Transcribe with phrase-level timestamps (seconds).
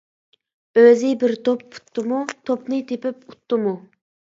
[0.83, 3.81] ئۆزى بىر توپ، پۇتتىمۇ، توپنى تېپىپ ئۇتتىمۇ.